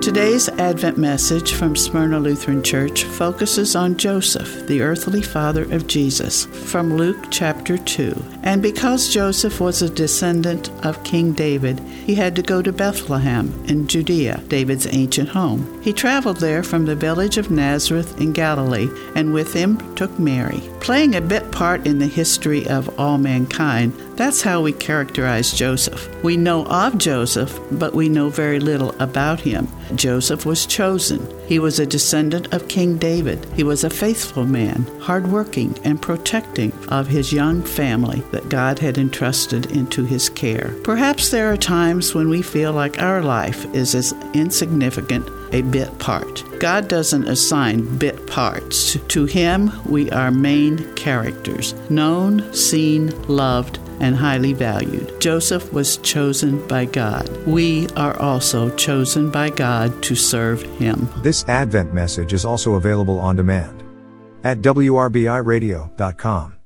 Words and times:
Today's 0.00 0.48
Advent 0.48 0.96
message 0.96 1.52
from 1.52 1.76
Smyrna 1.76 2.18
Lutheran 2.18 2.62
Church 2.62 3.04
focuses 3.04 3.76
on 3.76 3.98
Joseph, 3.98 4.66
the 4.66 4.80
earthly 4.80 5.20
father 5.20 5.64
of 5.74 5.86
Jesus, 5.86 6.46
from 6.46 6.96
Luke 6.96 7.26
chapter 7.30 7.76
2. 7.76 8.14
And 8.42 8.62
because 8.62 9.12
Joseph 9.12 9.60
was 9.60 9.82
a 9.82 9.90
descendant 9.90 10.70
of 10.86 11.04
King 11.04 11.32
David, 11.32 11.80
he 11.80 12.14
had 12.14 12.34
to 12.36 12.42
go 12.42 12.62
to 12.62 12.72
Bethlehem 12.72 13.52
in 13.68 13.86
Judea, 13.86 14.42
David's 14.48 14.86
ancient 14.86 15.28
home. 15.28 15.82
He 15.82 15.92
traveled 15.92 16.38
there 16.38 16.62
from 16.62 16.86
the 16.86 16.96
village 16.96 17.36
of 17.36 17.50
Nazareth 17.50 18.18
in 18.18 18.32
Galilee, 18.32 18.88
and 19.14 19.34
with 19.34 19.52
him 19.52 19.76
took 19.96 20.18
Mary. 20.18 20.62
Playing 20.80 21.14
a 21.14 21.20
bit 21.20 21.52
part 21.52 21.86
in 21.86 21.98
the 21.98 22.06
history 22.06 22.66
of 22.68 22.98
all 22.98 23.18
mankind, 23.18 23.92
that's 24.20 24.42
how 24.42 24.60
we 24.60 24.72
characterize 24.72 25.52
Joseph. 25.52 26.22
We 26.22 26.36
know 26.36 26.66
of 26.66 26.98
Joseph, 26.98 27.58
but 27.72 27.94
we 27.94 28.08
know 28.08 28.28
very 28.28 28.60
little 28.60 28.94
about 29.00 29.40
him. 29.40 29.66
Joseph 29.94 30.44
was 30.44 30.66
chosen. 30.66 31.26
He 31.46 31.58
was 31.58 31.78
a 31.78 31.86
descendant 31.86 32.52
of 32.52 32.68
King 32.68 32.98
David. 32.98 33.44
He 33.56 33.64
was 33.64 33.82
a 33.82 33.90
faithful 33.90 34.44
man, 34.44 34.86
hardworking 35.00 35.78
and 35.84 36.00
protecting 36.00 36.72
of 36.88 37.06
his 37.06 37.32
young 37.32 37.62
family 37.62 38.20
that 38.30 38.48
God 38.48 38.78
had 38.78 38.98
entrusted 38.98 39.70
into 39.72 40.04
his 40.04 40.28
care. 40.28 40.74
Perhaps 40.84 41.30
there 41.30 41.50
are 41.50 41.56
times 41.56 42.14
when 42.14 42.28
we 42.28 42.42
feel 42.42 42.72
like 42.72 43.00
our 43.00 43.22
life 43.22 43.64
is 43.74 43.94
as 43.94 44.12
insignificant 44.34 45.28
a 45.52 45.62
bit 45.62 45.98
part. 45.98 46.44
God 46.60 46.88
doesn't 46.88 47.26
assign 47.26 47.96
bit 47.98 48.26
parts. 48.26 48.96
To 49.08 49.24
Him, 49.24 49.72
we 49.84 50.10
are 50.10 50.30
main 50.30 50.94
characters, 50.94 51.74
known, 51.90 52.52
seen, 52.54 53.10
loved, 53.26 53.78
and 54.00 54.16
highly 54.16 54.52
valued. 54.52 55.20
Joseph 55.20 55.72
was 55.72 55.98
chosen 55.98 56.66
by 56.66 56.86
God. 56.86 57.28
We 57.46 57.88
are 57.90 58.18
also 58.18 58.74
chosen 58.76 59.30
by 59.30 59.50
God 59.50 60.02
to 60.04 60.14
serve 60.14 60.62
Him. 60.78 61.08
This 61.22 61.44
Advent 61.48 61.94
message 61.94 62.32
is 62.32 62.44
also 62.44 62.74
available 62.74 63.18
on 63.18 63.36
demand 63.36 63.82
at 64.42 64.58
WRBIRadio.com. 64.58 66.59